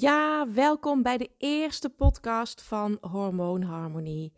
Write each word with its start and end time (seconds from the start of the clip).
Ja, 0.00 0.52
welkom 0.52 1.02
bij 1.02 1.18
de 1.18 1.30
eerste 1.38 1.88
podcast 1.88 2.62
van 2.62 2.98
Hormoonharmonie. 3.00 4.32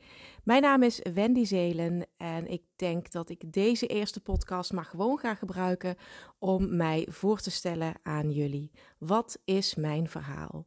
Mijn 0.45 0.63
naam 0.63 0.83
is 0.83 1.01
Wendy 1.15 1.45
Zelen 1.45 2.07
en 2.17 2.47
ik 2.47 2.63
denk 2.77 3.11
dat 3.11 3.31
ik 3.31 3.53
deze 3.53 3.87
eerste 3.87 4.21
podcast 4.21 4.73
maar 4.73 4.85
gewoon 4.85 5.19
ga 5.19 5.35
gebruiken 5.35 5.97
om 6.39 6.77
mij 6.77 7.07
voor 7.11 7.41
te 7.41 7.51
stellen 7.51 7.95
aan 8.03 8.31
jullie. 8.31 8.71
Wat 8.99 9.39
is 9.45 9.75
mijn 9.75 10.09
verhaal? 10.09 10.67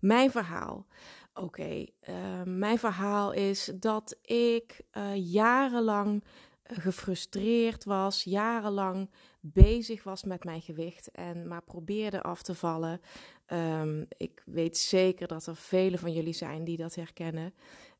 Mijn 0.00 0.30
verhaal. 0.30 0.86
Oké, 1.34 1.86
uh, 2.08 2.42
mijn 2.44 2.78
verhaal 2.78 3.32
is 3.32 3.72
dat 3.74 4.18
ik 4.22 4.80
uh, 4.92 5.32
jarenlang 5.32 6.24
gefrustreerd 6.62 7.84
was, 7.84 8.24
jarenlang 8.24 9.10
bezig 9.52 10.02
was 10.02 10.24
met 10.24 10.44
mijn 10.44 10.60
gewicht 10.60 11.10
en 11.10 11.48
maar 11.48 11.62
probeerde 11.62 12.22
af 12.22 12.42
te 12.42 12.54
vallen. 12.54 13.00
Um, 13.52 14.06
ik 14.16 14.42
weet 14.46 14.78
zeker 14.78 15.28
dat 15.28 15.46
er 15.46 15.56
vele 15.56 15.98
van 15.98 16.12
jullie 16.12 16.32
zijn 16.32 16.64
die 16.64 16.76
dat 16.76 16.94
herkennen. 16.94 17.54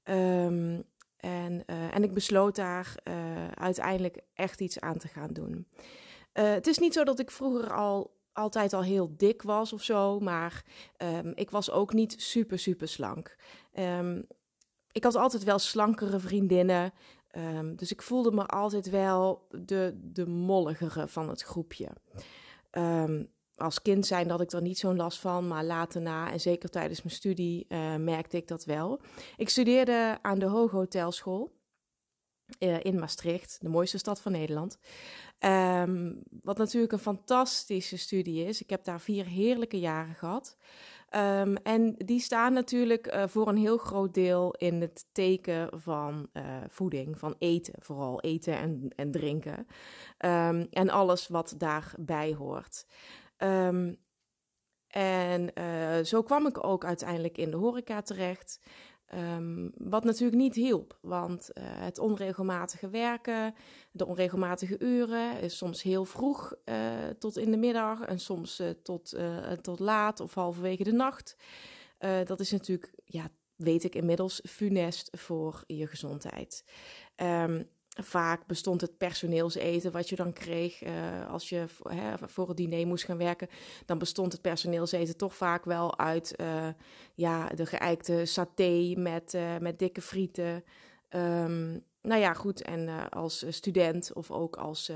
Um, 0.05 0.85
en, 1.17 1.63
uh, 1.67 1.95
en 1.95 2.03
ik 2.03 2.15
besloot 2.15 2.57
daar 2.57 2.95
uh, 3.05 3.49
uiteindelijk 3.49 4.21
echt 4.35 4.61
iets 4.61 4.81
aan 4.81 4.99
te 4.99 5.09
gaan 5.09 5.33
doen. 5.33 5.67
Uh, 6.35 6.51
het 6.51 6.67
is 6.67 6.79
niet 6.79 6.95
zo 6.95 7.05
dat 7.05 7.19
ik 7.19 7.31
vroeger 7.31 7.73
al 7.73 8.17
altijd 8.33 8.73
al 8.73 8.83
heel 8.83 9.15
dik 9.17 9.43
was 9.43 9.73
of 9.73 9.83
zo, 9.83 10.21
maar 10.21 10.65
um, 11.03 11.33
ik 11.35 11.51
was 11.51 11.71
ook 11.71 11.93
niet 11.93 12.15
super, 12.23 12.59
super 12.59 12.89
slank. 12.89 13.37
ik 14.93 15.05
had 15.05 15.15
altijd 15.15 15.45
wel 15.45 15.59
slankere 15.59 16.19
vriendinnen. 16.19 16.93
Um, 17.37 17.77
dus 17.77 17.93
ik 17.93 18.03
voelde 18.03 18.33
me 18.33 18.47
altijd 18.47 18.91
wel 18.91 19.47
de, 19.51 19.99
de 20.03 20.27
molligere 20.27 21.09
van 21.09 21.29
het 21.29 21.43
groepje. 21.43 21.89
Um, 22.71 23.31
als 23.55 23.83
kind 23.83 24.07
zijn 24.07 24.31
had 24.31 24.41
ik 24.41 24.53
er 24.53 24.63
niet 24.63 24.79
zo'n 24.79 24.97
last 24.97 25.19
van, 25.19 25.49
maar 25.49 25.65
later 25.65 26.01
na 26.01 26.33
en 26.33 26.41
zeker 26.41 26.69
tijdens 26.69 27.03
mijn 27.03 27.15
studie 27.15 27.67
uh, 27.69 27.97
merkte 27.97 28.37
ik 28.37 28.49
dat 28.49 28.65
wel. 28.65 29.01
Ik 29.37 29.49
studeerde 29.49 30.19
aan 30.23 30.39
de 30.39 30.47
Hooghotelschool 30.47 31.57
uh, 32.59 32.85
in 32.85 32.99
Maastricht, 32.99 33.59
de 33.61 33.69
mooiste 33.69 33.99
stad 33.99 34.21
van 34.21 34.33
Nederland. 34.33 34.79
Um, 35.45 36.23
wat 36.43 36.59
natuurlijk 36.59 36.93
een 36.93 36.99
fantastische 36.99 37.99
studie 37.99 38.45
is. 38.45 38.63
Ik 38.63 38.71
heb 38.71 38.85
daar 38.85 39.01
vier 39.01 39.27
heerlijke 39.27 39.79
jaren 39.79 40.15
gehad. 40.15 40.57
Um, 41.17 41.57
en 41.57 41.95
die 41.97 42.21
staan 42.21 42.53
natuurlijk 42.53 43.15
uh, 43.15 43.27
voor 43.27 43.49
een 43.49 43.57
heel 43.57 43.79
groot 43.79 44.15
deel 44.15 44.55
in 44.55 44.81
het 44.81 45.07
teken 45.13 45.81
van 45.81 46.29
uh, 46.33 46.43
voeding, 46.69 47.19
van 47.19 47.35
eten, 47.39 47.75
vooral 47.79 48.21
eten 48.21 48.59
en, 48.59 48.93
en 48.97 49.11
drinken. 49.11 49.67
Um, 50.19 50.67
en 50.71 50.91
alles 50.91 51.29
wat 51.29 51.55
daarbij 51.57 52.35
hoort. 52.35 52.87
En 54.89 55.51
uh, 55.55 55.99
zo 56.05 56.23
kwam 56.23 56.47
ik 56.47 56.65
ook 56.65 56.85
uiteindelijk 56.85 57.39
in 57.39 57.51
de 57.51 57.57
horeca 57.57 58.03
terecht. 58.03 58.61
Um, 59.15 59.73
wat 59.77 60.05
natuurlijk 60.05 60.39
niet 60.39 60.55
hielp, 60.55 60.99
want 61.01 61.51
uh, 61.53 61.65
het 61.67 61.99
onregelmatige 61.99 62.89
werken, 62.89 63.55
de 63.91 64.07
onregelmatige 64.07 64.79
uren, 64.79 65.41
is 65.41 65.57
soms 65.57 65.83
heel 65.83 66.05
vroeg 66.05 66.55
uh, 66.65 66.75
tot 67.19 67.37
in 67.37 67.51
de 67.51 67.57
middag 67.57 68.01
en 68.01 68.21
soms 68.21 68.63
tot, 68.83 69.17
tot 69.61 69.79
laat 69.79 70.21
of 70.21 70.35
halverwege 70.35 70.85
de 70.85 70.93
nacht. 70.93 71.37
dat 72.25 72.41
is 72.41 72.51
natuurlijk, 72.51 72.93
ja, 73.05 73.29
weet 73.57 73.85
ik 73.85 73.95
inmiddels, 73.95 74.41
funest 74.49 75.09
voor 75.19 75.65
je 75.67 75.87
gezondheid. 75.87 76.65
Um, 77.17 77.69
Vaak 78.03 78.47
bestond 78.47 78.81
het 78.81 78.99
personeelseten 78.99 79.93
wat 79.93 80.09
je 80.09 80.17
dan 80.17 80.33
kreeg 80.33 80.83
uh, 80.83 81.31
als 81.31 81.49
je 81.49 81.65
hè, 81.89 82.15
voor 82.29 82.49
het 82.49 82.57
diner 82.57 82.87
moest 82.87 83.05
gaan 83.05 83.19
werken. 83.19 83.49
Dan 83.87 83.99
bestond 83.99 84.33
het 84.33 84.41
personeelseten 84.41 85.17
toch 85.17 85.35
vaak 85.35 85.65
wel 85.65 85.99
uit 85.99 86.35
uh, 86.41 86.69
ja, 87.15 87.47
de 87.47 87.67
geëikte 87.67 88.25
saté 88.25 88.95
met, 88.97 89.35
uh, 89.35 89.59
met 89.59 89.79
dikke 89.79 90.01
frieten. 90.01 90.65
Um, 91.11 91.85
nou 92.03 92.21
ja, 92.21 92.35
goed. 92.35 92.63
En 92.63 93.11
als 93.11 93.45
student 93.49 94.13
of 94.13 94.31
ook 94.31 94.57
als, 94.57 94.93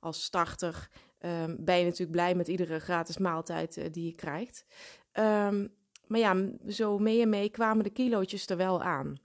als 0.00 0.24
starter 0.24 0.88
um, 1.20 1.56
ben 1.64 1.78
je 1.78 1.84
natuurlijk 1.84 2.10
blij 2.10 2.34
met 2.34 2.48
iedere 2.48 2.78
gratis 2.78 3.18
maaltijd 3.18 3.92
die 3.92 4.06
je 4.06 4.14
krijgt. 4.14 4.64
Um, 5.12 5.78
maar 6.06 6.20
ja, 6.20 6.48
zo 6.68 6.98
mee 6.98 7.20
en 7.20 7.28
mee 7.28 7.50
kwamen 7.50 7.84
de 7.84 7.90
kilootjes 7.90 8.46
er 8.46 8.56
wel 8.56 8.82
aan. 8.82 9.18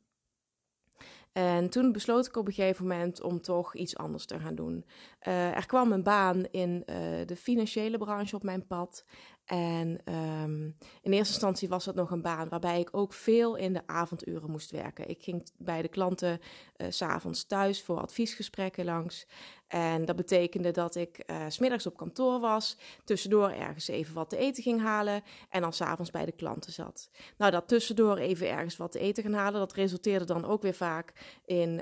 En 1.37 1.69
toen 1.69 1.91
besloot 1.91 2.25
ik 2.25 2.37
op 2.37 2.47
een 2.47 2.53
gegeven 2.53 2.87
moment 2.87 3.21
om 3.21 3.41
toch 3.41 3.75
iets 3.75 3.97
anders 3.97 4.25
te 4.25 4.39
gaan 4.39 4.55
doen. 4.55 4.85
Uh, 5.27 5.55
er 5.55 5.65
kwam 5.65 5.91
een 5.91 6.03
baan 6.03 6.45
in 6.51 6.83
uh, 6.85 6.95
de 7.25 7.35
financiële 7.35 7.97
branche 7.97 8.35
op 8.35 8.43
mijn 8.43 8.67
pad. 8.67 9.05
En 9.45 10.13
um, 10.13 10.77
in 11.01 11.11
eerste 11.11 11.33
instantie 11.33 11.69
was 11.69 11.85
dat 11.85 11.95
nog 11.95 12.11
een 12.11 12.21
baan 12.21 12.49
waarbij 12.49 12.79
ik 12.79 12.89
ook 12.91 13.13
veel 13.13 13.55
in 13.55 13.73
de 13.73 13.81
avonduren 13.85 14.51
moest 14.51 14.71
werken. 14.71 15.09
Ik 15.09 15.23
ging 15.23 15.49
bij 15.57 15.81
de 15.81 15.87
klanten 15.87 16.39
uh, 16.77 16.87
s'avonds 16.89 17.45
thuis 17.45 17.83
voor 17.83 17.99
adviesgesprekken 17.99 18.85
langs. 18.85 19.27
En 19.67 20.05
dat 20.05 20.15
betekende 20.15 20.71
dat 20.71 20.95
ik 20.95 21.23
uh, 21.25 21.45
smiddags 21.47 21.85
op 21.85 21.97
kantoor 21.97 22.39
was, 22.39 22.77
tussendoor 23.03 23.49
ergens 23.49 23.87
even 23.87 24.13
wat 24.13 24.29
te 24.29 24.37
eten 24.37 24.63
ging 24.63 24.81
halen 24.81 25.23
en 25.49 25.61
dan 25.61 25.73
s'avonds 25.73 26.11
bij 26.11 26.25
de 26.25 26.31
klanten 26.31 26.73
zat. 26.73 27.09
Nou, 27.37 27.51
dat 27.51 27.67
tussendoor 27.67 28.17
even 28.17 28.49
ergens 28.49 28.77
wat 28.77 28.91
te 28.91 28.99
eten 28.99 29.23
gaan 29.23 29.33
halen, 29.33 29.59
dat 29.59 29.73
resulteerde 29.73 30.25
dan 30.25 30.45
ook 30.45 30.61
weer 30.61 30.73
vaak 30.73 31.37
in 31.45 31.81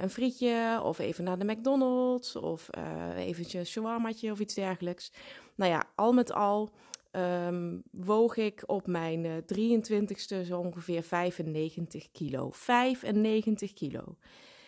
een 0.00 0.10
frietje 0.10 0.80
of 0.82 0.98
even 0.98 1.24
naar 1.24 1.38
de 1.38 1.44
McDonald's 1.44 2.36
of 2.36 2.68
uh, 2.80 3.26
eventjes 3.26 3.60
een 3.60 3.66
shawarmaatje 3.66 4.30
of 4.30 4.40
iets 4.40 4.54
dergelijks. 4.54 5.12
Nou 5.54 5.70
ja, 5.70 5.84
al 5.94 6.12
met 6.12 6.32
al 6.32 6.70
um, 7.12 7.82
woog 7.90 8.36
ik 8.36 8.62
op 8.66 8.86
mijn 8.86 9.24
uh, 9.24 9.32
23ste 9.36 10.46
zo 10.46 10.58
ongeveer 10.58 11.02
95 11.02 12.10
kilo. 12.12 12.48
95 12.52 13.72
kilo. 13.72 14.16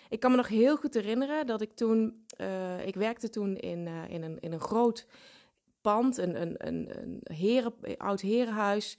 Ik 0.08 0.20
kan 0.20 0.30
me 0.30 0.36
nog 0.36 0.48
heel 0.48 0.76
goed 0.76 0.94
herinneren 0.94 1.46
dat 1.46 1.60
ik 1.60 1.72
toen, 1.74 2.24
uh, 2.40 2.86
ik 2.86 2.94
werkte 2.94 3.28
toen 3.28 3.56
in, 3.56 3.88
in, 4.08 4.22
een, 4.22 4.40
in 4.40 4.52
een 4.52 4.60
groot 4.60 5.06
pand, 5.80 6.16
een, 6.16 6.40
een, 6.42 6.66
een, 6.66 7.02
een 7.02 7.20
heren, 7.22 7.74
oud 7.96 8.20
herenhuis 8.20 8.98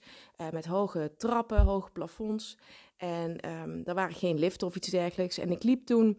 met 0.52 0.64
hoge 0.64 1.12
trappen, 1.16 1.58
hoge 1.58 1.90
plafonds. 1.90 2.58
En 2.96 3.50
um, 3.50 3.82
daar 3.84 3.94
waren 3.94 4.14
geen 4.14 4.38
liften 4.38 4.66
of 4.66 4.76
iets 4.76 4.88
dergelijks. 4.88 5.38
En 5.38 5.50
ik 5.50 5.62
liep 5.62 5.86
toen 5.86 6.18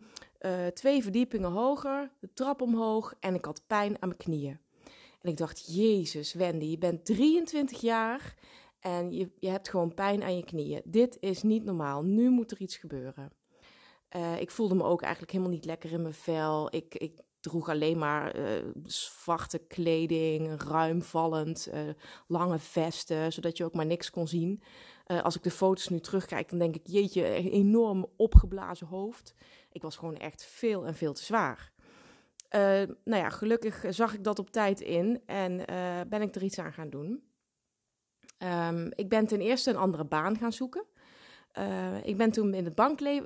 twee 0.74 1.04
verdiepingen 1.04 1.52
hoger, 1.52 2.12
de 2.20 2.34
trap 2.34 2.62
omhoog 2.62 3.14
en 3.20 3.36
ik 3.36 3.46
had 3.46 3.68
pijn 3.68 4.02
aan 4.02 4.08
mijn 4.08 4.18
knieën. 4.20 4.60
En 5.22 5.32
ik 5.32 5.38
dacht, 5.38 5.76
Jezus, 5.76 6.34
Wendy, 6.34 6.66
je 6.66 6.78
bent 6.78 7.06
23 7.06 7.82
jaar 7.82 8.36
en 8.80 9.12
je, 9.12 9.30
je 9.40 9.50
hebt 9.50 9.70
gewoon 9.70 9.94
pijn 9.94 10.24
aan 10.24 10.36
je 10.36 10.44
knieën. 10.44 10.82
Dit 10.84 11.18
is 11.20 11.44
niet 11.44 11.64
normaal. 11.64 12.04
Nu 12.04 12.30
moet 12.30 12.52
er 12.52 12.60
iets 12.60 12.78
gebeuren. 12.78 13.32
Uh, 14.16 14.40
ik 14.42 14.52
voelde 14.52 14.76
me 14.76 14.84
ook 14.84 15.02
eigenlijk 15.02 15.32
helemaal 15.32 15.54
niet 15.54 15.66
lekker 15.66 15.92
in 15.92 16.02
mijn 16.02 16.14
vel. 16.14 16.76
Ik, 16.76 16.96
ik 16.96 17.20
droeg 17.40 17.70
alleen 17.70 17.98
maar 17.98 18.40
uh, 18.40 18.46
zwarte 18.84 19.58
kleding, 19.58 20.64
ruimvallend, 20.64 21.70
uh, 21.74 21.80
lange 22.28 22.60
vesten, 22.60 23.34
zodat 23.34 23.58
je 23.58 23.64
ook 23.64 23.74
maar 23.74 23.86
niks 23.86 24.10
kon 24.10 24.28
zien. 24.28 24.62
als 25.06 25.36
ik 25.36 25.44
de 25.44 25.52
foto's 25.52 25.90
nu 25.90 26.00
terugkijk, 26.00 26.50
dan 26.50 26.60
denk 26.60 26.76
ik, 26.76 26.88
jeetje, 26.88 27.26
enorm 27.52 28.06
opgeblazen 28.16 28.88
hoofd. 28.88 29.36
Ik 29.76 29.82
was 29.82 29.96
gewoon 29.96 30.18
echt 30.18 30.46
veel 30.46 30.86
en 30.86 30.96
veel 30.96 31.14
te 31.14 31.24
zwaar. 31.24 31.72
Uh, 32.56 32.62
nou 33.04 33.24
ja, 33.24 33.30
gelukkig 33.30 33.86
zag 33.90 34.14
ik 34.14 34.24
dat 34.24 34.40
op 34.40 34.50
tijd 34.50 34.82
in 34.82 35.22
en 35.26 35.52
uh, 35.52 36.00
ben 36.08 36.22
ik 36.22 36.36
er 36.36 36.44
iets 36.44 36.60
aan 36.60 36.74
gaan 36.74 36.90
doen. 36.90 37.24
Um, 38.38 38.90
ik 38.94 39.10
ben 39.10 39.26
ten 39.26 39.42
eerste 39.42 39.70
een 39.70 39.76
andere 39.76 40.06
baan 40.06 40.38
gaan 40.38 40.54
zoeken. 40.54 40.86
Uh, 41.58 42.04
ik 42.04 42.18
ben 42.18 42.32
toen 42.32 42.54
in 42.54 42.66
het 42.66 42.76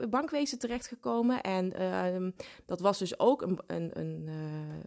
bankwezen 0.10 0.60
terechtgekomen 0.60 1.42
en 1.42 1.82
uh, 1.82 2.32
dat 2.66 2.80
was 2.80 2.98
dus 2.98 3.20
ook 3.20 3.42
een, 3.42 3.60
een, 3.68 4.00
een 4.00 4.30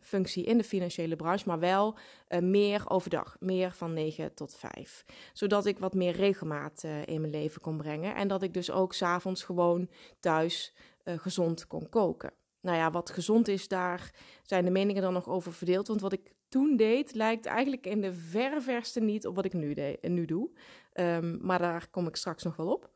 functie 0.02 0.44
in 0.44 0.58
de 0.58 0.64
financiële 0.64 1.16
branche, 1.16 1.48
maar 1.48 1.58
wel 1.58 1.96
meer 2.40 2.90
overdag, 2.90 3.36
meer 3.40 3.72
van 3.72 3.92
9 3.92 4.34
tot 4.34 4.54
5. 4.54 5.04
Zodat 5.32 5.66
ik 5.66 5.78
wat 5.78 5.94
meer 5.94 6.12
regelmaat 6.12 6.84
in 7.04 7.20
mijn 7.20 7.32
leven 7.32 7.60
kon 7.60 7.76
brengen 7.76 8.14
en 8.14 8.28
dat 8.28 8.42
ik 8.42 8.54
dus 8.54 8.70
ook 8.70 8.94
s'avonds 8.94 9.42
gewoon 9.42 9.88
thuis 10.20 10.74
gezond 11.04 11.66
kon 11.66 11.88
koken 11.88 12.32
nou 12.62 12.76
ja, 12.76 12.90
wat 12.90 13.10
gezond 13.10 13.48
is, 13.48 13.68
daar 13.68 14.10
zijn 14.42 14.64
de 14.64 14.70
meningen 14.70 15.02
dan 15.02 15.12
nog 15.12 15.28
over 15.28 15.52
verdeeld. 15.52 15.86
Want 15.88 16.00
wat 16.00 16.12
ik 16.12 16.32
toen 16.48 16.76
deed, 16.76 17.14
lijkt 17.14 17.46
eigenlijk 17.46 17.86
in 17.86 18.00
de 18.00 18.14
verre 18.14 18.60
verste 18.60 19.00
niet 19.00 19.26
op 19.26 19.34
wat 19.34 19.44
ik 19.44 19.52
nu, 19.52 19.74
de, 19.74 19.98
nu 20.00 20.24
doe. 20.24 20.50
Um, 20.94 21.38
maar 21.42 21.58
daar 21.58 21.88
kom 21.90 22.06
ik 22.06 22.16
straks 22.16 22.42
nog 22.42 22.56
wel 22.56 22.72
op. 22.72 22.90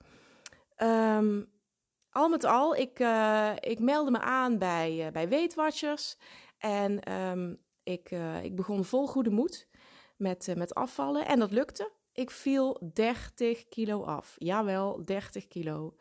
Um, 0.83 1.47
al 2.11 2.29
met 2.29 2.45
al, 2.45 2.77
ik, 2.77 2.99
uh, 2.99 3.53
ik 3.61 3.79
meldde 3.79 4.11
me 4.11 4.21
aan 4.21 4.59
bij, 4.59 5.07
uh, 5.07 5.13
bij 5.13 5.29
Weight 5.29 5.55
Watchers. 5.55 6.17
En 6.59 7.13
um, 7.13 7.59
ik, 7.83 8.11
ik 8.43 8.57
begon 8.57 8.85
vol 8.85 9.07
goede 9.07 9.31
moed 9.31 9.69
met, 10.17 10.53
met 10.57 10.75
afvallen. 10.75 11.27
En 11.27 11.39
dat 11.39 11.53
lukte. 11.53 11.91
Ik 12.13 12.31
viel 12.31 12.91
30 12.93 13.69
kilo 13.69 14.03
af. 14.03 14.35
Jawel, 14.39 15.05
30 15.05 15.47
kilo. 15.47 15.97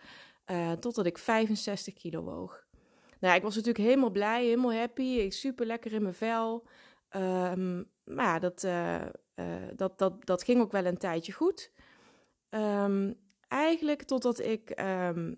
Totdat 0.80 1.06
ik 1.06 1.18
65 1.18 1.94
kilo 1.94 2.22
woog. 2.22 2.66
Nou, 3.20 3.36
ik 3.36 3.44
was 3.44 3.56
natuurlijk 3.56 3.86
helemaal 3.86 4.10
blij, 4.10 4.44
helemaal 4.44 4.74
happy. 4.74 5.04
Ik 5.04 5.34
super 5.34 5.66
lekker 5.66 5.94
in 5.94 6.02
mijn 6.02 6.14
vel. 6.14 6.68
Um, 7.16 7.90
maar 8.04 8.26
ja, 8.26 8.40
dat, 8.40 8.64
uh, 8.64 9.02
uh, 9.36 9.46
dat, 9.76 9.98
dat, 9.98 10.26
dat 10.26 10.44
ging 10.44 10.62
ook 10.62 10.72
wel 10.72 10.86
een 10.86 10.98
tijdje 10.98 11.32
goed. 11.32 11.72
Ehm, 12.50 13.14
eigenlijk 13.48 14.04
totdat 14.04 14.40
ik 14.40 14.70
ehm, 14.70 15.34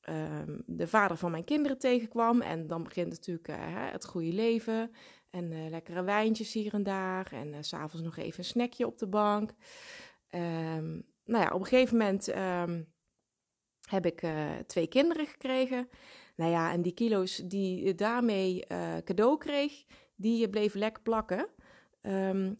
ehm, 0.00 0.58
de 0.66 0.86
vader 0.86 1.16
van 1.16 1.30
mijn 1.30 1.44
kinderen 1.44 1.78
tegenkwam. 1.78 2.40
En 2.40 2.66
dan 2.66 2.82
begint 2.82 3.10
natuurlijk 3.10 3.48
uh, 3.48 3.56
het 3.92 4.06
goede 4.06 4.32
leven. 4.32 4.90
En 5.30 5.52
uh, 5.52 5.70
lekkere 5.70 6.02
wijntjes 6.02 6.52
hier 6.52 6.74
en 6.74 6.82
daar. 6.82 7.32
En 7.32 7.48
uh, 7.48 7.56
s'avonds 7.60 8.04
nog 8.04 8.16
even 8.16 8.38
een 8.38 8.44
snackje 8.44 8.86
op 8.86 8.98
de 8.98 9.08
bank. 9.08 9.50
nou 11.24 11.44
ja, 11.44 11.50
op 11.50 11.60
een 11.60 11.66
gegeven 11.66 11.96
moment 11.96 12.28
heb 13.88 14.06
ik 14.06 14.22
twee 14.66 14.86
kinderen 14.86 15.26
gekregen. 15.26 15.88
Nou 16.36 16.50
ja, 16.50 16.72
en 16.72 16.82
die 16.82 16.94
kilo's 16.94 17.36
die 17.36 17.94
daarmee 17.94 18.64
cadeau 19.04 19.38
kreeg, 19.38 19.84
die 20.16 20.48
bleven 20.48 20.78
lekker 20.78 21.02
plakken. 21.02 21.48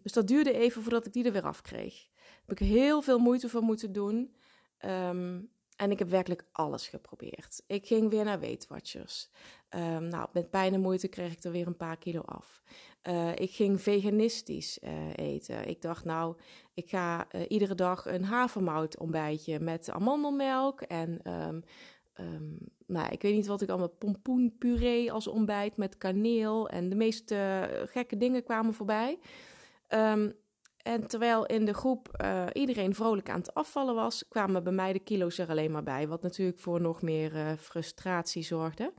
dus 0.02 0.12
dat 0.12 0.26
duurde 0.26 0.52
even 0.52 0.82
voordat 0.82 1.06
ik 1.06 1.12
die 1.12 1.24
er 1.24 1.32
weer 1.32 1.46
af 1.46 1.60
kreeg. 1.60 2.08
Heb 2.46 2.60
ik 2.60 2.66
heel 2.66 3.02
veel 3.02 3.18
moeite 3.18 3.48
voor 3.48 3.62
moeten 3.62 3.92
doen. 3.92 4.34
Um, 4.84 5.52
en 5.76 5.90
ik 5.90 5.98
heb 5.98 6.08
werkelijk 6.08 6.44
alles 6.52 6.88
geprobeerd. 6.88 7.62
Ik 7.66 7.86
ging 7.86 8.10
weer 8.10 8.24
naar 8.24 8.40
Weight 8.40 8.66
Watchers. 8.66 9.30
Um, 9.70 10.08
nou, 10.08 10.28
met 10.32 10.50
pijn 10.50 10.74
en 10.74 10.80
moeite 10.80 11.08
kreeg 11.08 11.32
ik 11.32 11.44
er 11.44 11.50
weer 11.50 11.66
een 11.66 11.76
paar 11.76 11.98
kilo 11.98 12.20
af. 12.20 12.62
Uh, 13.08 13.30
ik 13.34 13.50
ging 13.50 13.80
veganistisch 13.80 14.78
uh, 14.82 14.90
eten. 15.14 15.68
Ik 15.68 15.82
dacht, 15.82 16.04
nou, 16.04 16.36
ik 16.74 16.88
ga 16.88 17.26
uh, 17.32 17.42
iedere 17.48 17.74
dag 17.74 18.06
een 18.06 18.24
havermout 18.24 18.98
ontbijtje 18.98 19.60
met 19.60 19.90
amandelmelk. 19.90 20.80
En 20.80 21.32
um, 21.32 21.62
um, 22.20 22.58
nou, 22.86 23.12
ik 23.12 23.22
weet 23.22 23.34
niet 23.34 23.46
wat 23.46 23.60
ik 23.60 23.68
allemaal, 23.68 23.88
pompoenpuree 23.88 25.12
als 25.12 25.26
ontbijt 25.26 25.76
met 25.76 25.98
kaneel. 25.98 26.68
En 26.68 26.88
de 26.88 26.96
meeste 26.96 27.68
gekke 27.90 28.16
dingen 28.16 28.44
kwamen 28.44 28.74
voorbij. 28.74 29.18
Um, 29.88 30.32
en 30.82 31.06
terwijl 31.06 31.46
in 31.46 31.64
de 31.64 31.74
groep 31.74 32.24
iedereen 32.52 32.94
vrolijk 32.94 33.30
aan 33.30 33.38
het 33.38 33.54
afvallen 33.54 33.94
was, 33.94 34.28
kwamen 34.28 34.64
bij 34.64 34.72
mij 34.72 34.92
de 34.92 34.98
kilo's 34.98 35.38
er 35.38 35.48
alleen 35.48 35.70
maar 35.70 35.82
bij. 35.82 36.08
Wat 36.08 36.22
natuurlijk 36.22 36.58
voor 36.58 36.80
nog 36.80 37.02
meer 37.02 37.56
frustratie 37.58 38.42
zorgde. 38.42 38.92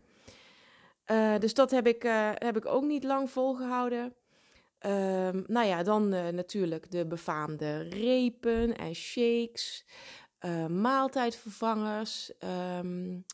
Uh, 1.11 1.37
dus 1.37 1.53
dat 1.53 1.71
heb 1.71 1.87
ik, 1.87 2.01
heb 2.37 2.57
ik 2.57 2.65
ook 2.65 2.83
niet 2.83 3.03
lang 3.03 3.29
volgehouden. 3.29 4.13
Ehm, 4.79 5.43
nou 5.47 5.67
ja, 5.67 5.83
dan 5.83 6.09
natuurlijk 6.09 6.91
de 6.91 7.05
befaamde 7.05 7.77
repen 7.77 8.77
en 8.77 8.95
shakes, 8.95 9.85
maaltijdvervangers. 10.69 12.31
Um, 12.79 13.25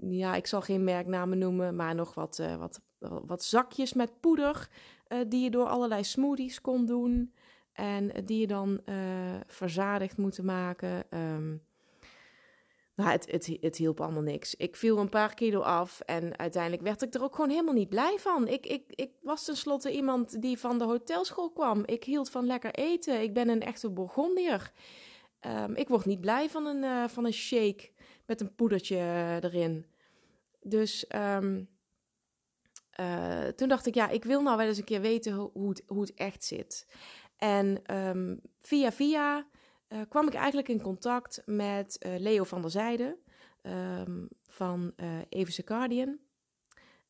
ja, 0.00 0.34
ik 0.34 0.46
zal 0.46 0.60
geen 0.60 0.84
merknamen 0.84 1.38
noemen, 1.38 1.76
maar 1.76 1.94
nog 1.94 2.14
wat, 2.14 2.42
wat, 2.58 2.80
wat 3.26 3.44
zakjes 3.44 3.92
met 3.92 4.20
poeder 4.20 4.68
die 5.28 5.42
je 5.42 5.50
door 5.50 5.66
allerlei 5.66 6.04
smoothies 6.04 6.60
kon 6.60 6.86
doen. 6.86 7.34
En 7.72 8.24
die 8.24 8.40
je 8.40 8.46
dan 8.46 8.80
verzadigd 9.46 10.16
moeten 10.16 10.44
maken. 10.44 11.04
Um, 11.10 11.65
nou, 12.96 13.10
het, 13.10 13.30
het, 13.30 13.56
het 13.60 13.76
hielp 13.76 14.00
allemaal 14.00 14.22
niks. 14.22 14.54
Ik 14.54 14.76
viel 14.76 14.98
een 14.98 15.08
paar 15.08 15.34
kilo 15.34 15.60
af 15.60 16.00
en 16.00 16.38
uiteindelijk 16.38 16.82
werd 16.82 17.02
ik 17.02 17.14
er 17.14 17.22
ook 17.22 17.34
gewoon 17.34 17.50
helemaal 17.50 17.74
niet 17.74 17.88
blij 17.88 18.18
van. 18.18 18.48
Ik, 18.48 18.66
ik, 18.66 18.82
ik 18.88 19.10
was 19.20 19.44
tenslotte 19.44 19.92
iemand 19.92 20.42
die 20.42 20.58
van 20.58 20.78
de 20.78 20.84
hotelschool 20.84 21.50
kwam. 21.50 21.82
Ik 21.84 22.04
hield 22.04 22.30
van 22.30 22.46
lekker 22.46 22.70
eten. 22.74 23.22
Ik 23.22 23.34
ben 23.34 23.48
een 23.48 23.62
echte 23.62 23.90
Bourgondier. 23.90 24.72
Um, 25.40 25.74
ik 25.74 25.88
word 25.88 26.04
niet 26.04 26.20
blij 26.20 26.50
van 26.50 26.66
een, 26.66 26.82
uh, 26.82 27.08
van 27.08 27.24
een 27.24 27.32
shake 27.32 27.90
met 28.26 28.40
een 28.40 28.54
poedertje 28.54 28.96
erin. 29.40 29.86
Dus 30.62 31.06
um, 31.14 31.68
uh, 33.00 33.46
toen 33.46 33.68
dacht 33.68 33.86
ik, 33.86 33.94
ja, 33.94 34.08
ik 34.08 34.24
wil 34.24 34.42
nou 34.42 34.56
wel 34.56 34.66
eens 34.66 34.78
een 34.78 34.84
keer 34.84 35.00
weten 35.00 35.32
hoe, 35.32 35.68
het, 35.68 35.82
hoe 35.86 36.00
het 36.00 36.14
echt 36.14 36.44
zit. 36.44 36.86
En 37.36 37.96
um, 37.96 38.40
via 38.60 38.92
via 38.92 39.46
uh, 39.88 40.00
kwam 40.08 40.26
ik 40.26 40.34
eigenlijk 40.34 40.68
in 40.68 40.82
contact 40.82 41.42
met 41.44 42.04
uh, 42.06 42.18
Leo 42.18 42.44
van 42.44 42.60
der 42.60 42.70
Zijde 42.70 43.18
um, 43.62 44.28
van 44.46 44.92
Evense 45.28 45.62
Guardian. 45.64 46.18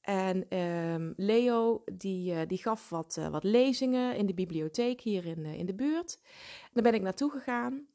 En 0.00 0.58
um, 0.58 1.14
Leo 1.16 1.82
die, 1.92 2.46
die 2.46 2.58
gaf 2.58 2.88
wat, 2.88 3.20
wat 3.30 3.44
lezingen 3.44 4.16
in 4.16 4.26
de 4.26 4.34
bibliotheek 4.34 5.00
hier 5.00 5.26
in, 5.26 5.44
in 5.44 5.66
de 5.66 5.74
buurt. 5.74 6.18
En 6.62 6.70
daar 6.72 6.82
ben 6.82 6.94
ik 6.94 7.02
naartoe 7.02 7.30
gegaan. 7.30 7.86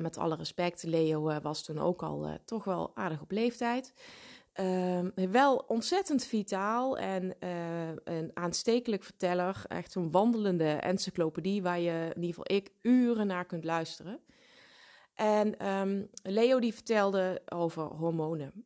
met 0.00 0.18
alle 0.18 0.36
respect, 0.36 0.82
Leo 0.82 1.40
was 1.40 1.64
toen 1.64 1.78
ook 1.78 2.02
al 2.02 2.38
toch 2.44 2.64
wel 2.64 2.96
aardig 2.96 3.20
op 3.20 3.30
leeftijd. 3.30 3.92
Um, 4.60 5.12
wel 5.30 5.56
ontzettend 5.56 6.24
vitaal 6.24 6.98
en 6.98 7.34
uh, 7.40 7.88
een 8.04 8.30
aanstekelijk 8.34 9.04
verteller. 9.04 9.64
Echt 9.68 9.94
een 9.94 10.10
wandelende 10.10 10.70
encyclopedie 10.70 11.62
waar 11.62 11.80
je, 11.80 12.12
in 12.14 12.22
ieder 12.22 12.28
geval 12.28 12.56
ik, 12.56 12.70
uren 12.82 13.26
naar 13.26 13.44
kunt 13.44 13.64
luisteren. 13.64 14.20
En 15.14 15.68
um, 15.68 16.08
Leo 16.22 16.60
die 16.60 16.74
vertelde 16.74 17.42
over 17.48 17.82
hormonen. 17.82 18.64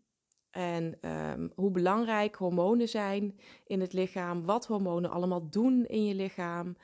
En 0.50 0.98
um, 1.00 1.52
hoe 1.54 1.70
belangrijk 1.70 2.34
hormonen 2.34 2.88
zijn 2.88 3.38
in 3.66 3.80
het 3.80 3.92
lichaam. 3.92 4.44
Wat 4.44 4.66
hormonen 4.66 5.10
allemaal 5.10 5.50
doen 5.50 5.86
in 5.86 6.04
je 6.04 6.14
lichaam. 6.14 6.76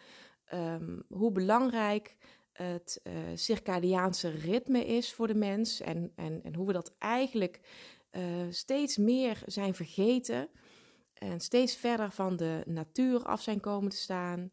hoe 1.09 1.33
belangrijk 1.33 2.17
het 2.53 3.01
uh, 3.03 3.13
circadiaanse 3.35 4.31
ritme 4.31 4.87
is 4.87 5.13
voor 5.13 5.27
de 5.27 5.35
mens. 5.35 5.81
En, 5.81 6.13
en, 6.17 6.41
en 6.43 6.55
hoe 6.55 6.67
we 6.67 6.73
dat 6.73 6.95
eigenlijk 6.99 7.61
steeds 8.51 8.97
meer 8.97 9.43
zijn 9.47 9.75
vergeten 9.75 10.49
en 11.15 11.41
steeds 11.41 11.77
verder 11.77 12.11
van 12.11 12.37
de 12.37 12.63
natuur 12.67 13.25
af 13.25 13.41
zijn 13.43 13.61
komen 13.61 13.91
te 13.91 13.97
staan. 13.97 14.51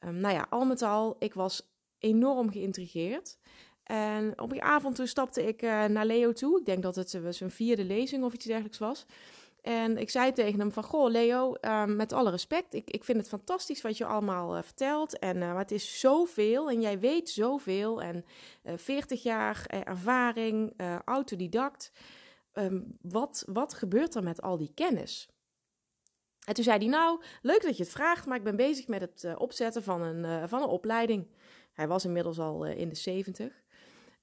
Um, 0.00 0.14
nou 0.14 0.34
ja, 0.34 0.46
al 0.50 0.64
met 0.64 0.82
al, 0.82 1.16
ik 1.18 1.34
was 1.34 1.72
enorm 1.98 2.50
geïntrigeerd. 2.50 3.38
En 3.84 4.40
op 4.40 4.50
die 4.50 4.62
avond 4.62 4.96
toen 4.96 5.06
stapte 5.06 5.46
ik 5.46 5.62
uh, 5.62 5.84
naar 5.84 6.06
Leo 6.06 6.32
toe. 6.32 6.58
Ik 6.58 6.66
denk 6.66 6.82
dat 6.82 6.96
het 6.96 7.12
uh, 7.12 7.28
zijn 7.30 7.50
vierde 7.50 7.84
lezing 7.84 8.24
of 8.24 8.32
iets 8.32 8.44
dergelijks 8.44 8.78
was. 8.78 9.06
En 9.62 9.98
ik 9.98 10.10
zei 10.10 10.32
tegen 10.32 10.60
hem 10.60 10.72
van, 10.72 10.82
goh 10.82 11.10
Leo, 11.10 11.54
uh, 11.60 11.84
met 11.84 12.12
alle 12.12 12.30
respect, 12.30 12.74
ik, 12.74 12.90
ik 12.90 13.04
vind 13.04 13.18
het 13.18 13.28
fantastisch 13.28 13.82
wat 13.82 13.96
je 13.96 14.06
allemaal 14.06 14.62
vertelt. 14.62 15.18
En 15.18 15.36
uh, 15.36 15.56
het 15.56 15.70
is 15.70 16.00
zoveel 16.00 16.70
en 16.70 16.80
jij 16.80 16.98
weet 16.98 17.30
zoveel. 17.30 18.02
En 18.02 18.24
40 18.76 19.22
jaar 19.22 19.66
ervaring, 19.66 20.72
autodidact. 21.04 21.92
Um, 22.54 22.96
wat, 23.00 23.44
wat 23.46 23.74
gebeurt 23.74 24.14
er 24.14 24.22
met 24.22 24.42
al 24.42 24.56
die 24.56 24.72
kennis? 24.74 25.28
En 26.44 26.54
toen 26.54 26.64
zei 26.64 26.78
hij, 26.78 26.86
nou, 26.86 27.22
leuk 27.42 27.62
dat 27.62 27.76
je 27.76 27.82
het 27.82 27.92
vraagt, 27.92 28.26
maar 28.26 28.36
ik 28.36 28.44
ben 28.44 28.56
bezig 28.56 28.88
met 28.88 29.00
het 29.00 29.22
uh, 29.24 29.34
opzetten 29.36 29.82
van 29.82 30.02
een, 30.02 30.24
uh, 30.24 30.48
van 30.48 30.62
een 30.62 30.68
opleiding. 30.68 31.28
Hij 31.72 31.88
was 31.88 32.04
inmiddels 32.04 32.38
al 32.38 32.66
uh, 32.66 32.78
in 32.78 32.88
de 32.88 32.94
70. 32.94 33.62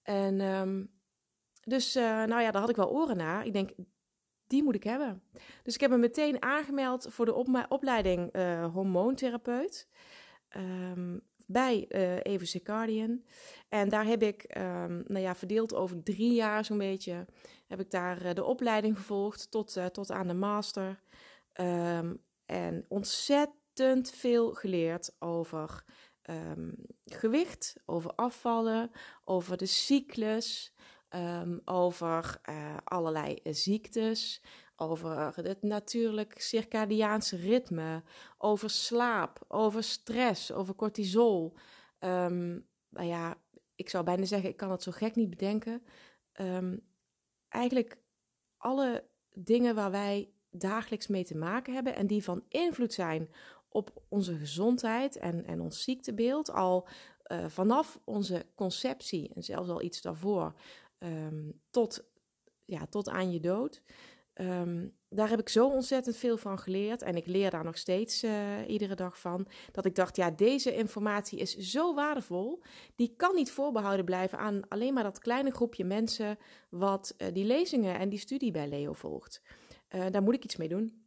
En 0.04 0.42
um, 0.42 0.92
dus, 1.64 1.94
nou 1.94 2.42
ja, 2.42 2.52
daar 2.52 2.62
had 2.62 2.70
ik 2.70 2.76
wel 2.76 2.92
oren 2.92 3.18
naar. 3.18 3.46
Ik 3.46 3.54
denk, 3.54 3.72
die 4.48 4.64
moet 4.64 4.76
ik 4.76 4.84
hebben. 4.84 5.24
Dus 5.64 5.74
ik 5.74 5.82
heb 5.82 5.90
me 5.90 5.98
meteen 5.98 6.42
aangemeld 6.42 7.08
voor 7.10 7.26
de 7.26 7.34
op 7.34 7.66
opleiding 7.70 8.38
hormoontherapeut. 8.74 9.88
Um, 10.58 11.22
bij 11.52 11.86
uh, 11.90 12.18
Even 12.24 12.48
Circadian. 12.48 13.24
En 13.70 13.90
daar 13.90 14.06
heb 14.06 14.24
ik, 14.24 14.56
um, 14.58 15.04
nou 15.08 15.20
ja, 15.20 15.36
verdeeld 15.36 15.74
over 15.74 16.04
drie 16.04 16.34
jaar 16.34 16.66
zo'n 16.66 16.78
beetje, 16.78 17.26
heb 17.68 17.80
ik 17.80 17.92
daar 17.92 18.26
uh, 18.26 18.34
de 18.34 18.44
opleiding 18.44 18.98
gevolgd 18.98 19.52
tot, 19.52 19.76
uh, 19.78 19.86
tot 19.86 20.12
aan 20.12 20.28
de 20.28 20.34
master. 20.34 21.02
Um, 21.62 22.24
en 22.46 22.86
ontzettend 22.88 24.12
veel 24.12 24.54
geleerd 24.54 25.16
over 25.20 25.84
um, 26.30 26.76
gewicht, 27.06 27.76
over 27.86 28.12
afvallen, 28.16 28.92
over 29.24 29.58
de 29.58 29.66
cyclus, 29.66 30.74
over 31.66 32.42
allerlei 32.84 33.40
ziektes 33.44 34.42
over 34.90 35.36
het 35.36 35.62
natuurlijk 35.62 36.42
circadiaanse 36.42 37.36
ritme, 37.36 38.04
over 38.38 38.70
slaap, 38.70 39.46
over 39.48 39.84
stress, 39.84 40.52
over 40.52 40.76
cortisol. 40.76 41.54
Um, 42.00 42.68
nou 42.90 43.08
ja, 43.08 43.38
ik 43.76 43.90
zou 43.90 44.04
bijna 44.04 44.26
zeggen, 44.26 44.50
ik 44.50 44.58
kan 44.58 44.72
het 44.72 44.84
zo 44.84 44.92
gek 44.92 45.16
niet 45.16 45.30
bedenken. 45.30 45.84
Um, 46.42 46.82
eigenlijk 47.50 47.98
alle 48.58 49.04
dingen 49.34 49.76
waar 49.76 49.92
wij 49.92 50.34
dagelijks 50.50 51.08
mee 51.08 51.24
te 51.24 51.38
maken 51.38 51.74
hebben 51.74 51.96
en 51.96 52.08
die 52.08 52.24
van 52.24 52.44
invloed 52.48 52.94
zijn 52.94 53.30
op 53.70 54.04
onze 54.10 54.38
gezondheid 54.38 55.16
en, 55.16 55.46
en 55.46 55.62
ons 55.62 55.84
ziektebeeld, 55.84 56.52
al 56.52 56.88
uh, 57.28 57.46
vanaf 57.48 58.00
onze 58.04 58.46
conceptie 58.56 59.34
en 59.34 59.44
zelfs 59.44 59.70
al 59.70 59.82
iets 59.82 60.02
daarvoor, 60.02 60.54
um, 61.00 61.62
tot, 61.70 62.04
ja, 62.66 62.86
tot 62.86 63.10
aan 63.10 63.32
je 63.32 63.40
dood. 63.40 63.82
Um, 64.42 65.00
daar 65.10 65.30
heb 65.30 65.40
ik 65.40 65.50
zo 65.50 65.68
ontzettend 65.68 66.18
veel 66.18 66.38
van 66.38 66.60
geleerd. 66.60 67.02
En 67.02 67.16
ik 67.16 67.26
leer 67.26 67.50
daar 67.50 67.64
nog 67.64 67.78
steeds 67.78 68.24
uh, 68.24 68.68
iedere 68.68 68.96
dag 68.96 69.20
van. 69.20 69.48
Dat 69.72 69.86
ik 69.86 69.96
dacht, 69.96 70.16
ja, 70.16 70.32
deze 70.32 70.76
informatie 70.76 71.40
is 71.40 71.58
zo 71.58 71.94
waardevol. 71.94 72.64
Die 72.96 73.14
kan 73.16 73.36
niet 73.36 73.52
voorbehouden 73.52 74.06
blijven 74.06 74.38
aan 74.38 74.68
alleen 74.68 74.94
maar 74.94 75.04
dat 75.04 75.20
kleine 75.20 75.52
groepje 75.52 75.84
mensen. 75.84 76.38
wat 76.70 77.16
uh, 77.18 77.28
die 77.34 77.46
lezingen 77.46 78.00
en 78.00 78.10
die 78.10 78.20
studie 78.20 78.52
bij 78.52 78.68
Leo 78.68 78.94
volgt. 78.94 79.42
Uh, 79.90 80.06
daar 80.10 80.24
moet 80.24 80.36
ik 80.36 80.44
iets 80.44 80.56
mee 80.56 80.68
doen. 80.68 81.06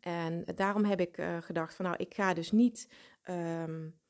En 0.00 0.44
daarom 0.54 0.84
heb 0.84 1.00
ik 1.00 1.22
gedacht: 1.40 1.74
van 1.74 1.84
nou, 1.84 1.96
ik 1.98 2.14
ga 2.14 2.34
dus 2.34 2.52
niet 2.52 2.88
um, 3.28 4.00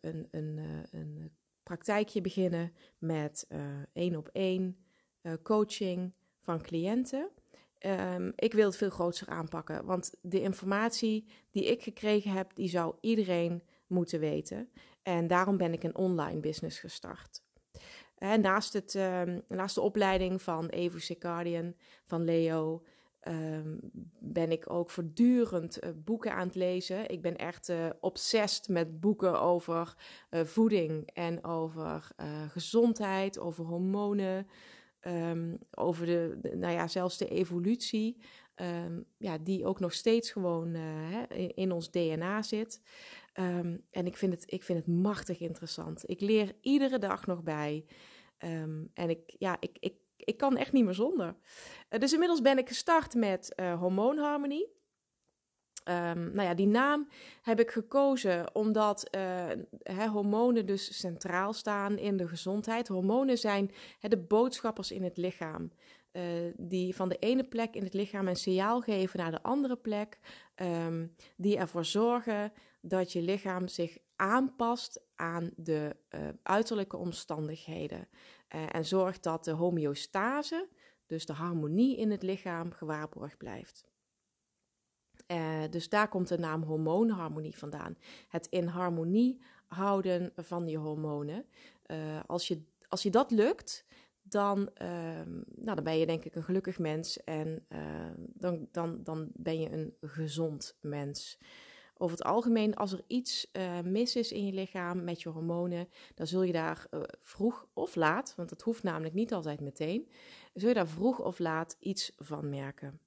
een, 0.00 0.28
een, 0.30 0.60
een 0.90 1.30
praktijkje 1.62 2.20
beginnen 2.20 2.72
met 2.98 3.46
één 3.92 4.16
op 4.16 4.28
één 4.32 4.76
coaching 5.42 6.12
van 6.48 6.62
cliënten. 6.62 7.30
Ehm, 7.78 8.30
ik 8.34 8.52
wil 8.52 8.66
het 8.66 8.76
veel 8.76 8.90
groter 8.90 9.28
aanpakken, 9.28 9.84
want 9.84 10.14
de 10.20 10.40
informatie 10.40 11.28
die 11.50 11.64
ik 11.64 11.82
gekregen 11.82 12.30
heb, 12.30 12.54
die 12.54 12.68
zou 12.68 12.94
iedereen 13.00 13.62
moeten 13.86 14.20
weten. 14.20 14.68
En 15.02 15.26
daarom 15.26 15.56
ben 15.56 15.72
ik 15.72 15.82
een 15.82 15.96
online 15.96 16.40
business 16.40 16.78
gestart. 16.78 17.42
En 18.18 18.40
naast, 18.40 18.72
het, 18.72 18.94
ehm, 18.94 19.40
naast 19.48 19.74
de 19.74 19.80
opleiding 19.80 20.42
van 20.42 20.68
Evo 20.68 20.98
Circadian, 20.98 21.74
van 22.04 22.24
Leo, 22.24 22.84
ehm, 23.20 23.76
ben 24.18 24.50
ik 24.50 24.70
ook 24.70 24.90
voortdurend 24.90 25.84
uh, 25.84 25.90
boeken 26.04 26.32
aan 26.32 26.46
het 26.46 26.54
lezen. 26.56 27.10
Ik 27.10 27.22
ben 27.22 27.36
echt 27.36 27.68
uh, 27.68 27.86
obsessed 28.00 28.68
met 28.68 29.00
boeken 29.00 29.40
over 29.40 29.94
uh, 30.30 30.44
voeding 30.44 31.10
en 31.12 31.44
over 31.44 32.10
gezondheid, 32.48 33.38
over 33.38 33.64
hormonen, 33.64 34.46
um, 35.08 35.58
over 35.70 36.06
de, 36.06 36.38
nou 36.54 36.72
ja, 36.72 36.88
zelfs 36.88 37.18
de 37.18 37.28
evolutie, 37.28 38.16
um, 38.56 39.04
ja, 39.16 39.38
die 39.38 39.66
ook 39.66 39.80
nog 39.80 39.92
steeds 39.92 40.30
gewoon 40.30 40.74
uh, 40.74 40.82
hè, 40.82 41.36
in, 41.36 41.72
ons 41.72 41.90
DNA 41.90 42.42
zit. 42.42 42.80
Um, 43.34 43.84
en 43.90 44.06
ik 44.06 44.16
vind, 44.16 44.32
het, 44.32 44.52
ik 44.52 44.62
vind 44.62 44.78
het 44.78 44.96
machtig 44.96 45.40
interessant. 45.40 46.10
Ik 46.10 46.20
leer 46.20 46.54
iedere 46.60 46.98
dag 46.98 47.26
nog 47.26 47.42
bij. 47.42 47.84
en 48.38 49.08
ik, 49.10 49.34
ja, 49.38 49.56
ik, 49.60 49.76
ik, 49.80 49.94
ik 50.16 50.36
kan 50.36 50.56
echt 50.56 50.72
niet 50.72 50.84
meer 50.84 50.94
zonder. 50.94 51.36
Uh, 51.90 52.00
dus 52.00 52.12
inmiddels 52.12 52.40
ben 52.40 52.58
ik 52.58 52.68
gestart 52.68 53.14
met 53.14 53.52
uh, 53.56 53.78
hormoonharmonie. 53.78 54.76
Um, 55.88 56.30
nou 56.32 56.42
ja, 56.42 56.54
die 56.54 56.66
naam 56.66 57.08
heb 57.42 57.60
ik 57.60 57.70
gekozen 57.70 58.54
omdat 58.54 59.16
uh, 59.16 60.06
hormonen 60.12 60.66
dus 60.66 60.98
centraal 60.98 61.52
staan 61.52 61.98
in 61.98 62.16
de 62.16 62.28
gezondheid. 62.28 62.88
Hormonen 62.88 63.38
zijn 63.38 63.70
de 64.00 64.18
boodschappers 64.18 64.90
in 64.90 65.02
het 65.02 65.16
lichaam. 65.16 65.70
Uh, 66.12 66.22
die 66.56 66.96
van 66.96 67.08
de 67.08 67.16
ene 67.18 67.44
plek 67.44 67.74
in 67.74 67.82
het 67.82 67.94
lichaam 67.94 68.28
een 68.28 68.36
signaal 68.36 68.80
geven 68.80 69.18
naar 69.18 69.30
de 69.30 69.42
andere 69.42 69.76
plek. 69.76 70.18
Um, 70.86 71.14
die 71.36 71.56
ervoor 71.56 71.84
zorgen 71.84 72.52
dat 72.80 73.12
je 73.12 73.22
lichaam 73.22 73.68
zich 73.68 73.98
aanpast 74.16 75.00
aan 75.14 75.50
de 75.56 75.96
uh, 76.10 76.20
uiterlijke 76.42 76.96
omstandigheden. 76.96 78.08
en 78.48 78.84
zorgt 78.84 79.22
dat 79.22 79.44
de 79.44 79.50
homeostase, 79.50 80.68
dus 81.06 81.26
de 81.26 81.32
harmonie 81.32 81.96
in 81.96 82.10
het 82.10 82.22
lichaam, 82.22 82.72
gewaarborgd 82.72 83.38
blijft. 83.38 83.88
Uh, 85.32 85.62
dus 85.70 85.88
daar 85.88 86.08
komt 86.08 86.28
de 86.28 86.38
naam 86.38 86.62
hormoonharmonie 86.62 87.56
vandaan. 87.56 87.96
Het 88.28 88.46
in 88.46 88.66
harmonie 88.66 89.40
houden 89.66 90.32
van 90.36 90.68
je 90.68 90.76
hormonen. 90.76 91.44
Uh, 91.86 92.20
als, 92.26 92.48
je, 92.48 92.62
als 92.88 93.02
je 93.02 93.10
dat 93.10 93.30
lukt, 93.30 93.84
dan, 94.22 94.58
uh, 94.58 94.88
nou, 95.54 95.74
dan 95.74 95.84
ben 95.84 95.98
je 95.98 96.06
denk 96.06 96.24
ik 96.24 96.34
een 96.34 96.42
gelukkig 96.42 96.78
mens 96.78 97.24
en 97.24 97.66
dan, 98.16 98.68
dan, 98.72 99.02
dan 99.02 99.28
ben 99.34 99.60
je 99.60 99.72
een 99.72 99.94
gezond 100.00 100.76
mens. 100.80 101.38
Over 101.96 102.16
het 102.16 102.26
algemeen, 102.26 102.74
als 102.74 102.92
er 102.92 103.04
iets 103.06 103.50
mis 103.84 104.16
is 104.16 104.32
in 104.32 104.46
je 104.46 104.52
lichaam 104.52 105.04
met 105.04 105.22
je 105.22 105.28
hormonen, 105.28 105.88
dan 106.14 106.26
zul 106.26 106.42
je 106.42 106.52
daar 106.52 106.86
vroeg 107.20 107.68
of 107.72 107.94
laat, 107.94 108.34
want 108.36 108.48
dat 108.48 108.62
hoeft 108.62 108.82
namelijk 108.82 109.14
niet 109.14 109.32
altijd 109.32 109.60
meteen, 109.60 110.08
zul 110.54 110.68
je 110.68 110.74
daar 110.74 110.88
vroeg 110.88 111.20
of 111.20 111.38
laat 111.38 111.76
iets 111.78 112.12
van 112.16 112.48
merken. 112.48 113.00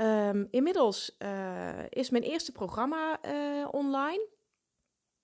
Um, 0.00 0.48
inmiddels 0.50 1.16
uh, 1.18 1.84
is 1.88 2.10
mijn 2.10 2.22
eerste 2.22 2.52
programma 2.52 3.20
uh, 3.24 3.68
online. 3.70 4.28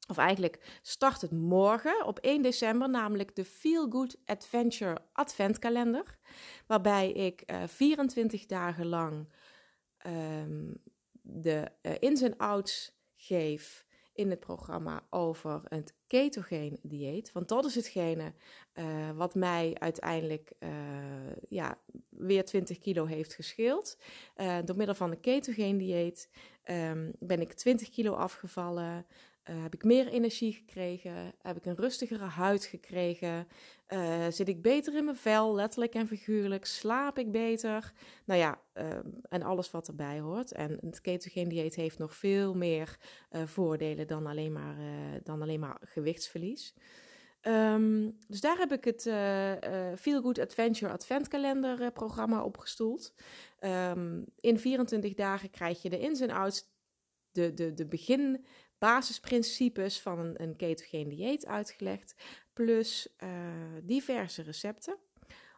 Of 0.09 0.17
eigenlijk 0.17 0.79
start 0.83 1.21
het 1.21 1.31
morgen 1.31 2.07
op 2.07 2.19
1 2.19 2.43
december, 2.43 2.91
namelijk 2.91 3.37
de 3.37 3.45
Feel 3.45 3.91
Good 3.91 4.17
Adventure 4.25 4.99
Adventkalender. 5.13 6.19
Waarbij 6.67 7.11
ik 7.13 7.43
uh, 7.47 7.63
eh, 7.63 7.69
24 7.69 8.47
dagen 8.47 8.87
lang 8.87 9.29
um, 10.07 10.83
de 11.23 11.71
ins 12.01 12.23
en 12.23 12.37
outs 12.37 12.99
geef 13.17 13.87
in 14.15 14.31
het 14.31 14.41
programma 14.41 15.03
over 15.11 15.61
het 15.69 15.95
ketogeen 16.07 16.79
dieet. 16.83 17.33
Want 17.33 17.49
dat 17.49 17.65
is 17.65 17.75
hetgene 17.75 18.33
uh, 18.75 19.11
wat 19.15 19.35
mij 19.35 19.77
uiteindelijk 19.79 20.53
uh, 20.61 20.71
ja, 21.49 21.79
weer 22.09 22.45
20 22.45 22.79
kilo 22.79 23.05
heeft 23.05 23.35
gescheeld. 23.35 23.99
Uh, 24.37 24.59
door 24.65 24.77
middel 24.77 24.95
van 24.95 25.11
een 25.11 25.21
ketogeen 25.21 25.79
dieet 25.79 26.29
um, 26.71 27.13
ben 27.19 27.41
ik 27.41 27.53
20 27.53 27.91
kilo 27.91 28.13
afgevallen. 28.13 29.07
Uh, 29.51 29.63
heb 29.63 29.75
ik 29.75 29.85
meer 29.85 30.07
energie 30.07 30.53
gekregen? 30.53 31.35
Heb 31.43 31.57
ik 31.57 31.65
een 31.65 31.77
rustigere 31.77 32.25
huid 32.25 32.65
gekregen? 32.65 33.49
Uh, 33.89 34.27
zit 34.31 34.49
ik 34.49 34.63
beter 34.63 34.97
in 34.97 35.05
mijn 35.05 35.17
vel, 35.17 35.55
letterlijk 35.55 35.95
en 35.95 36.07
figuurlijk? 36.07 36.65
Slaap 36.65 37.19
ik 37.19 37.33
beter? 37.33 37.93
Nou 38.25 38.41
ja, 38.41 38.61
uh, 38.75 38.99
en 39.29 39.43
alles 39.43 39.71
wat 39.71 39.89
erbij 39.89 40.21
hoort. 40.21 40.53
En 40.53 40.79
het 40.81 41.01
ketogeen 41.01 41.49
dieet 41.49 41.75
heeft 41.75 41.99
nog 41.99 42.15
veel 42.15 42.55
meer 42.55 42.99
voordelen 43.45 44.07
dan 44.07 44.27
alleen 44.27 44.53
maar, 44.53 44.77
dan 45.23 45.43
alleen 45.43 45.61
maar 45.61 45.81
gewichtsverlies. 45.81 46.75
Um, 47.43 48.19
dus 48.29 48.41
daar 48.41 48.59
heb 48.59 48.73
ik 48.73 48.85
het 48.85 49.03
Feel 50.01 50.23
Good 50.23 50.39
Adventure 50.39 50.93
Adventkalender 50.93 51.93
programma 51.93 52.43
opgestoeld. 52.43 53.15
Um, 53.61 54.25
in 54.37 54.59
24 54.59 55.15
dagen 55.15 55.51
krijg 55.51 55.83
je 55.83 55.91
de 55.91 55.99
ins 55.99 56.21
en 56.21 56.31
outs, 56.31 56.65
de, 57.31 57.55
de, 57.55 57.75
de 57.75 57.87
begin 57.87 58.45
basisprincipes 58.85 60.01
van 60.01 60.19
een, 60.19 60.43
een 60.43 60.57
ketogeen 60.57 61.09
dieet 61.09 61.47
uitgelegd, 61.47 62.15
plus 62.53 63.15
uh, 63.19 63.29
diverse 63.83 64.43
recepten 64.43 64.97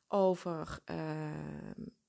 over, 0.08 0.78
uh, 0.90 0.96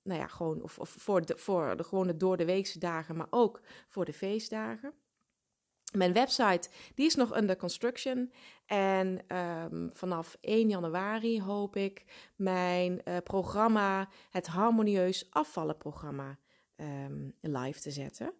nou 0.03 0.19
ja, 0.19 0.27
gewoon 0.27 0.61
of, 0.63 0.79
of 0.79 0.89
voor, 0.89 1.25
de, 1.25 1.37
voor 1.37 1.77
de 1.77 1.83
gewone 1.83 2.17
door 2.17 2.37
de 2.37 2.45
weekse 2.45 2.79
dagen, 2.79 3.15
maar 3.15 3.27
ook 3.29 3.61
voor 3.87 4.05
de 4.05 4.13
feestdagen. 4.13 4.93
Mijn 5.93 6.13
website 6.13 6.69
die 6.95 7.05
is 7.05 7.15
nog 7.15 7.37
under 7.37 7.55
construction. 7.55 8.31
En 8.65 9.37
um, 9.37 9.89
vanaf 9.93 10.37
1 10.41 10.69
januari 10.69 11.41
hoop 11.41 11.75
ik 11.75 12.05
mijn 12.35 13.01
uh, 13.03 13.17
programma, 13.23 14.09
het 14.29 14.47
Harmonieus 14.47 15.27
Afvallen 15.29 15.77
programma, 15.77 16.39
um, 16.75 17.33
live 17.41 17.79
te 17.79 17.91
zetten. 17.91 18.33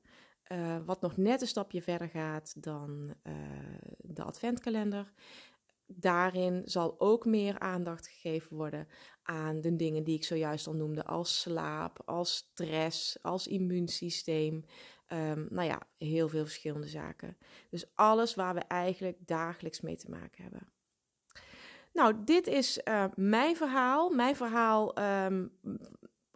Uh, 0.51 0.77
wat 0.85 1.01
nog 1.01 1.17
net 1.17 1.41
een 1.41 1.47
stapje 1.47 1.81
verder 1.81 2.09
gaat 2.09 2.63
dan 2.63 3.13
uh, 3.23 3.33
de 3.97 4.23
adventkalender. 4.23 5.11
Daarin 5.85 6.61
zal 6.65 6.95
ook 6.99 7.25
meer 7.25 7.59
aandacht 7.59 8.07
gegeven 8.07 8.57
worden 8.57 8.87
aan 9.23 9.61
de 9.61 9.75
dingen 9.75 10.03
die 10.03 10.15
ik 10.15 10.23
zojuist 10.23 10.67
al 10.67 10.73
noemde, 10.73 11.05
als 11.05 11.41
slaap, 11.41 12.01
als 12.05 12.35
stress, 12.35 13.17
als 13.21 13.47
immuunsysteem. 13.47 14.65
Um, 15.13 15.47
nou 15.49 15.67
ja, 15.67 15.81
heel 15.97 16.29
veel 16.29 16.43
verschillende 16.43 16.87
zaken. 16.87 17.37
Dus 17.69 17.95
alles 17.95 18.35
waar 18.35 18.53
we 18.53 18.59
eigenlijk 18.59 19.17
dagelijks 19.27 19.81
mee 19.81 19.95
te 19.95 20.09
maken 20.09 20.43
hebben. 20.43 20.71
Nou, 21.93 22.23
dit 22.23 22.47
is 22.47 22.81
uh, 22.83 23.05
mijn 23.15 23.55
verhaal. 23.55 24.09
Mijn 24.09 24.35
verhaal 24.35 24.99
um, 25.25 25.51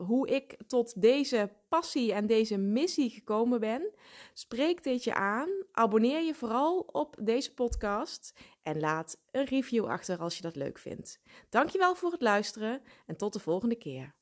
hoe 0.05 0.27
ik 0.27 0.57
tot 0.67 1.01
deze 1.01 1.51
passie 1.69 2.13
en 2.13 2.27
deze 2.27 2.57
missie 2.57 3.09
gekomen 3.09 3.59
ben. 3.59 3.93
Spreek 4.33 4.83
dit 4.83 5.03
je 5.03 5.13
aan. 5.13 5.49
Abonneer 5.71 6.21
je 6.21 6.33
vooral 6.33 6.79
op 6.79 7.15
deze 7.21 7.53
podcast 7.53 8.33
en 8.63 8.79
laat 8.79 9.17
een 9.31 9.45
review 9.45 9.85
achter 9.85 10.19
als 10.19 10.35
je 10.35 10.41
dat 10.41 10.55
leuk 10.55 10.77
vindt. 10.77 11.19
Dankjewel 11.49 11.95
voor 11.95 12.11
het 12.11 12.21
luisteren 12.21 12.81
en 13.05 13.17
tot 13.17 13.33
de 13.33 13.39
volgende 13.39 13.75
keer. 13.75 14.15